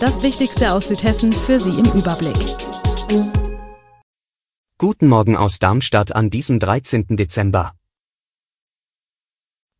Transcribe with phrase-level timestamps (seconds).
[0.00, 2.36] Das Wichtigste aus Südhessen für Sie im Überblick.
[4.78, 7.16] Guten Morgen aus Darmstadt an diesem 13.
[7.16, 7.72] Dezember.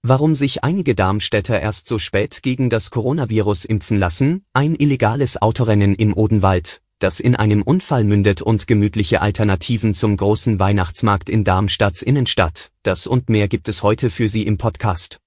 [0.02, 5.94] Warum sich einige Darmstädter erst so spät gegen das Coronavirus impfen lassen, ein illegales Autorennen
[5.94, 12.02] im Odenwald, das in einem Unfall mündet und gemütliche Alternativen zum großen Weihnachtsmarkt in Darmstadts
[12.02, 15.20] Innenstadt, das und mehr gibt es heute für Sie im Podcast.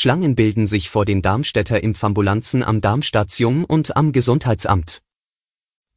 [0.00, 5.02] Schlangen bilden sich vor den Darmstädter Impfambulanzen am Darmstadtium und am Gesundheitsamt.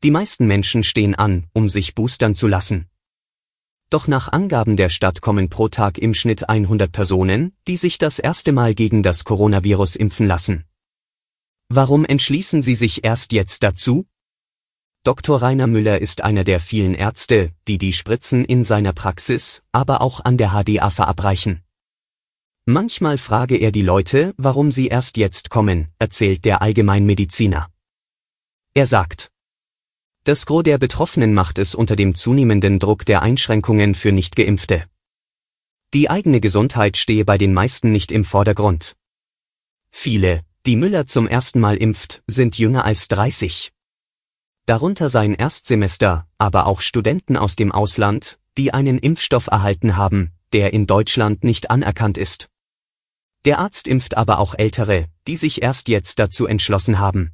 [0.04, 2.90] Die meisten Menschen stehen an, um sich boostern zu lassen.
[3.92, 8.18] Doch nach Angaben der Stadt kommen pro Tag im Schnitt 100 Personen, die sich das
[8.18, 10.66] erste Mal gegen das Coronavirus impfen lassen.
[11.70, 14.08] Warum entschließen sie sich erst jetzt dazu?
[15.04, 15.44] Dr.
[15.44, 20.26] Rainer Müller ist einer der vielen Ärzte, die die Spritzen in seiner Praxis, aber auch
[20.26, 21.62] an der HDA verabreichen.
[22.66, 27.68] Manchmal frage er die Leute, warum sie erst jetzt kommen, erzählt der Allgemeinmediziner.
[28.74, 29.32] Er sagt,
[30.24, 34.86] das Gros der Betroffenen macht es unter dem zunehmenden Druck der Einschränkungen für Nichtgeimpfte.
[35.96, 38.96] Die eigene Gesundheit stehe bei den meisten nicht im Vordergrund.
[39.90, 43.74] Viele, die Müller zum ersten Mal impft, sind jünger als 30.
[44.68, 50.74] Darunter seien Erstsemester, aber auch Studenten aus dem Ausland, die einen Impfstoff erhalten haben, der
[50.74, 52.50] in Deutschland nicht anerkannt ist.
[53.46, 57.32] Der Arzt impft aber auch Ältere, die sich erst jetzt dazu entschlossen haben.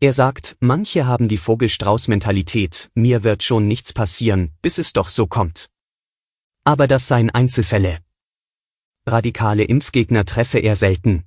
[0.00, 5.26] Er sagt, manche haben die Vogelstrauß-Mentalität, mir wird schon nichts passieren, bis es doch so
[5.26, 5.70] kommt.
[6.64, 7.98] Aber das seien Einzelfälle.
[9.06, 11.24] Radikale Impfgegner treffe er selten.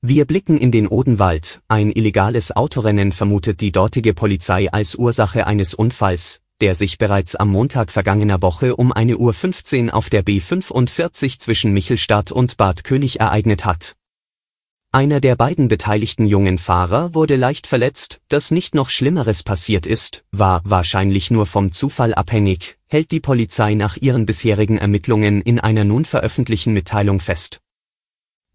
[0.00, 5.72] Wir blicken in den Odenwald, ein illegales Autorennen vermutet die dortige Polizei als Ursache eines
[5.72, 11.38] Unfalls, der sich bereits am Montag vergangener Woche um eine Uhr 15 auf der B45
[11.38, 13.96] zwischen Michelstadt und Bad König ereignet hat.
[14.94, 20.24] Einer der beiden beteiligten jungen Fahrer wurde leicht verletzt, dass nicht noch Schlimmeres passiert ist,
[20.30, 25.82] war wahrscheinlich nur vom Zufall abhängig, hält die Polizei nach ihren bisherigen Ermittlungen in einer
[25.82, 27.63] nun veröffentlichten Mitteilung fest.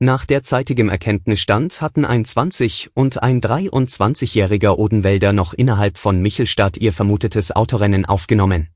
[0.02, 6.94] Nach derzeitigem Erkenntnisstand hatten ein 20- und ein 23-jähriger Odenwälder noch innerhalb von Michelstadt ihr
[6.94, 8.70] vermutetes Autorennen aufgenommen.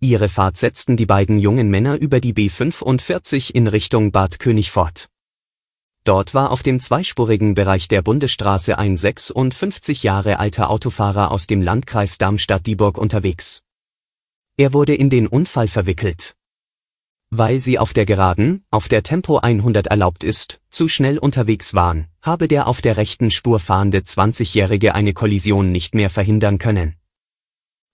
[0.00, 5.10] Ihre Fahrt setzten die beiden jungen Männer über die B45 in Richtung Bad König fort.
[6.04, 11.60] Dort war auf dem zweispurigen Bereich der Bundesstraße ein 56 Jahre alter Autofahrer aus dem
[11.60, 13.62] Landkreis Darmstadt-Dieburg unterwegs.
[14.56, 16.34] Er wurde in den Unfall verwickelt
[17.38, 22.06] weil sie auf der Geraden, auf der Tempo 100 erlaubt ist, zu schnell unterwegs waren,
[22.22, 26.96] habe der auf der rechten Spur fahrende 20-Jährige eine Kollision nicht mehr verhindern können.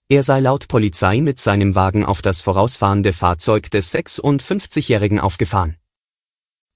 [0.09, 5.77] Er sei laut Polizei mit seinem Wagen auf das vorausfahrende Fahrzeug des 56-Jährigen aufgefahren.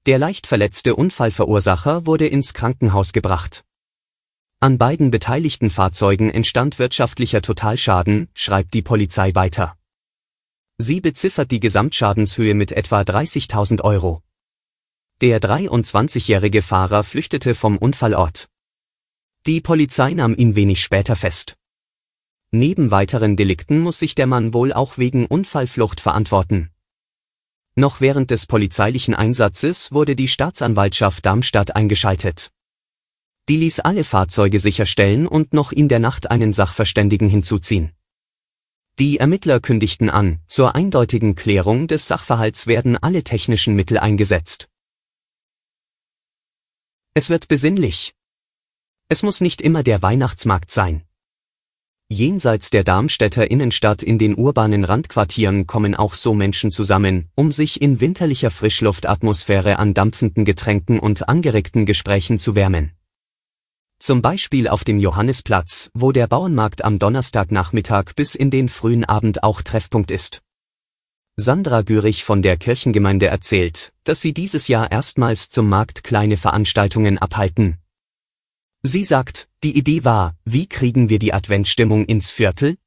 [0.06, 3.64] Der leicht verletzte Unfallverursacher wurde ins Krankenhaus gebracht.
[4.60, 9.78] An beiden beteiligten Fahrzeugen entstand wirtschaftlicher Totalschaden, schreibt die Polizei weiter.
[10.78, 14.22] Sie beziffert die Gesamtschadenshöhe mit etwa 30.000 Euro.
[15.22, 18.50] Der 23-jährige Fahrer flüchtete vom Unfallort.
[19.46, 21.56] Die Polizei nahm ihn wenig später fest.
[22.52, 26.72] Neben weiteren Delikten muss sich der Mann wohl auch wegen Unfallflucht verantworten.
[27.76, 32.52] Noch während des polizeilichen Einsatzes wurde die Staatsanwaltschaft Darmstadt eingeschaltet.
[33.48, 37.94] Die ließ alle Fahrzeuge sicherstellen und noch in der Nacht einen Sachverständigen hinzuziehen.
[38.98, 44.70] Die Ermittler kündigten an, zur eindeutigen Klärung des Sachverhalts werden alle technischen Mittel eingesetzt.
[47.14, 48.14] Es wird besinnlich.
[49.10, 51.04] Es muss nicht immer der Weihnachtsmarkt sein.
[52.08, 57.82] Jenseits der Darmstädter Innenstadt in den urbanen Randquartieren kommen auch so Menschen zusammen, um sich
[57.82, 62.95] in winterlicher Frischluftatmosphäre an dampfenden Getränken und angeregten Gesprächen zu wärmen.
[64.00, 69.44] Zum Beispiel auf dem Johannisplatz, wo der Bauernmarkt am Donnerstagnachmittag bis in den frühen Abend
[69.44, 70.42] auch Treffpunkt ist.
[71.38, 77.18] Sandra Gürich von der Kirchengemeinde erzählt, dass sie dieses Jahr erstmals zum Markt kleine Veranstaltungen
[77.18, 77.78] abhalten.
[78.84, 82.78] Sie sagt, die Idee war, wie kriegen wir die Adventsstimmung ins Viertel?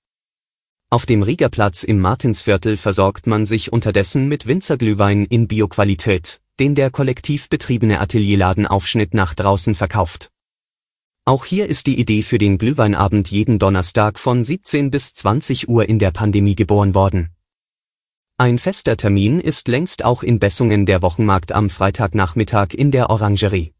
[0.90, 6.90] Auf dem Riegerplatz im Martinsviertel versorgt man sich unterdessen mit Winzerglühwein in Bioqualität, den der
[6.90, 10.30] kollektiv betriebene Atelierladenaufschnitt nach draußen verkauft.
[11.28, 15.86] Auch hier ist die Idee für den Glühweinabend jeden Donnerstag von 17 bis 20 Uhr
[15.86, 17.28] in der Pandemie geboren worden.
[18.38, 23.74] Ein fester Termin ist längst auch in Bessungen der Wochenmarkt am Freitagnachmittag in der Orangerie.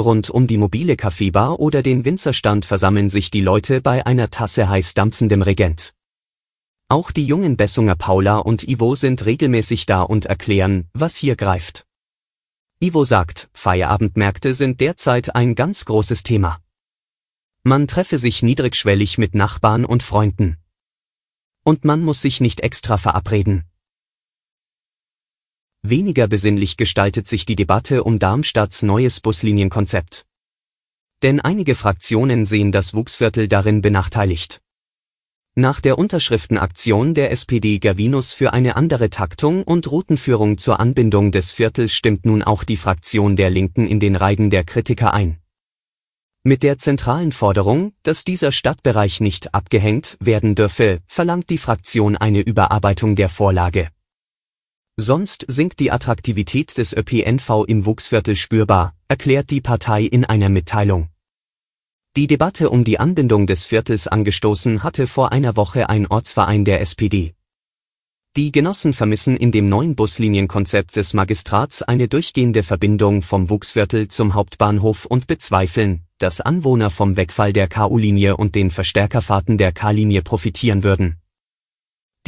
[0.00, 4.70] Rund um die mobile Kaffeebar oder den Winzerstand versammeln sich die Leute bei einer Tasse
[4.70, 5.92] heiß dampfendem Regent.
[6.88, 11.87] Auch die jungen Bessunger Paula und Ivo sind regelmäßig da und erklären, was hier greift.
[12.80, 16.62] Ivo sagt, Feierabendmärkte sind derzeit ein ganz großes Thema.
[17.64, 20.58] Man treffe sich niedrigschwellig mit Nachbarn und Freunden.
[21.64, 23.64] Und man muss sich nicht extra verabreden.
[25.82, 30.24] Weniger besinnlich gestaltet sich die Debatte um Darmstadts neues Buslinienkonzept.
[31.22, 34.60] Denn einige Fraktionen sehen das Wuchsviertel darin benachteiligt.
[35.60, 41.50] Nach der Unterschriftenaktion der SPD Gervinus für eine andere Taktung und Routenführung zur Anbindung des
[41.50, 45.38] Viertels stimmt nun auch die Fraktion der Linken in den Reigen der Kritiker ein.
[46.44, 52.38] Mit der zentralen Forderung, dass dieser Stadtbereich nicht abgehängt werden dürfe, verlangt die Fraktion eine
[52.38, 53.88] Überarbeitung der Vorlage.
[54.96, 61.08] Sonst sinkt die Attraktivität des ÖPNV im Wuchsviertel spürbar, erklärt die Partei in einer Mitteilung.
[62.18, 66.80] Die Debatte um die Anbindung des Viertels angestoßen hatte vor einer Woche ein Ortsverein der
[66.80, 67.32] SPD.
[68.36, 74.34] Die Genossen vermissen in dem neuen Buslinienkonzept des Magistrats eine durchgehende Verbindung vom Wuchsviertel zum
[74.34, 80.82] Hauptbahnhof und bezweifeln, dass Anwohner vom Wegfall der KU-Linie und den Verstärkerfahrten der K-Linie profitieren
[80.82, 81.20] würden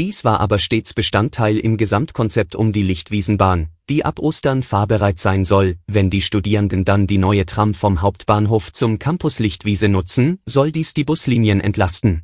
[0.01, 5.45] dies war aber stets Bestandteil im Gesamtkonzept um die Lichtwiesenbahn, die ab Ostern fahrbereit sein
[5.45, 10.71] soll, wenn die Studierenden dann die neue Tram vom Hauptbahnhof zum Campus Lichtwiese nutzen, soll
[10.71, 12.23] dies die Buslinien entlasten.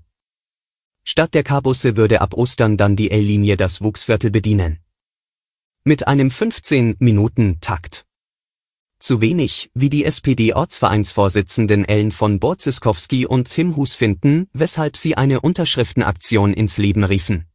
[1.05, 4.79] Statt der K-Busse würde ab Ostern dann die L-Linie das Wuchsviertel bedienen.
[5.85, 8.07] Mit einem 15-Minuten-Takt.
[8.99, 15.41] Zu wenig, wie die SPD-Ortsvereinsvorsitzenden Ellen von Borziskowski und Tim Hus finden, weshalb sie eine
[15.41, 17.47] Unterschriftenaktion ins Leben riefen.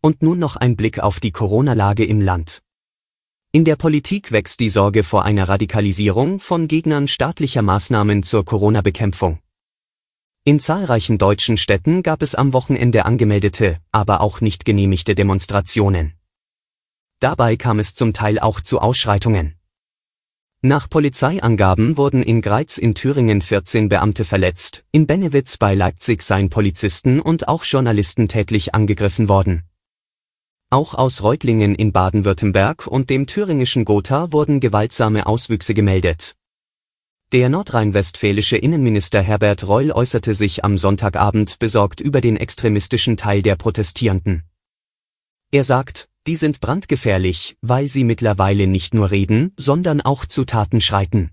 [0.00, 2.62] Und nun noch ein Blick auf die Corona-Lage im Land.
[3.50, 9.40] In der Politik wächst die Sorge vor einer Radikalisierung von Gegnern staatlicher Maßnahmen zur Corona-Bekämpfung.
[10.44, 16.14] In zahlreichen deutschen Städten gab es am Wochenende angemeldete, aber auch nicht genehmigte Demonstrationen.
[17.20, 19.56] Dabei kam es zum Teil auch zu Ausschreitungen.
[20.62, 26.50] Nach Polizeiangaben wurden in Greiz in Thüringen 14 Beamte verletzt, in Bennewitz bei Leipzig seien
[26.50, 29.67] Polizisten und auch Journalisten tätlich angegriffen worden.
[30.70, 36.36] Auch aus Reutlingen in Baden-Württemberg und dem thüringischen Gotha wurden gewaltsame Auswüchse gemeldet.
[37.32, 43.56] Der nordrhein-westfälische Innenminister Herbert Reul äußerte sich am Sonntagabend besorgt über den extremistischen Teil der
[43.56, 44.42] Protestierenden.
[45.50, 50.82] Er sagt, die sind brandgefährlich, weil sie mittlerweile nicht nur reden, sondern auch zu Taten
[50.82, 51.30] schreiten.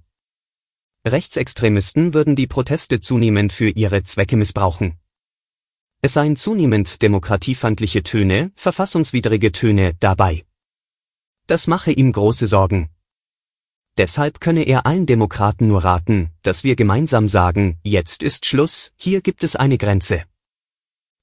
[1.05, 4.97] Rechtsextremisten würden die Proteste zunehmend für ihre Zwecke missbrauchen.
[6.05, 10.45] Es seien zunehmend demokratiefeindliche Töne, verfassungswidrige Töne dabei.
[11.47, 12.91] Das mache ihm große Sorgen.
[13.97, 19.21] Deshalb könne er allen Demokraten nur raten, dass wir gemeinsam sagen, jetzt ist Schluss, hier
[19.21, 20.21] gibt es eine Grenze.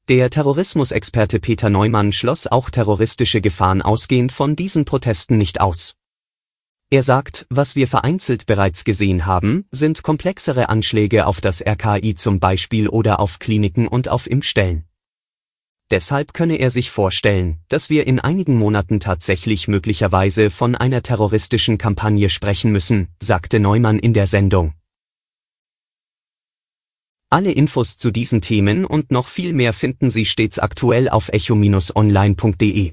[0.09, 5.95] Der Terrorismusexperte Peter Neumann schloss auch terroristische Gefahren ausgehend von diesen Protesten nicht aus.
[6.93, 12.39] Er sagt, was wir vereinzelt bereits gesehen haben, sind komplexere Anschläge auf das RKI zum
[12.39, 14.85] Beispiel oder auf Kliniken und auf Impfstellen.
[15.91, 21.79] Deshalb könne er sich vorstellen, dass wir in einigen Monaten tatsächlich möglicherweise von einer terroristischen
[21.79, 24.75] Kampagne sprechen müssen, sagte Neumann in der Sendung.
[27.31, 32.93] Alle Infos zu diesen Themen und noch viel mehr finden Sie stets aktuell auf echo-online.de.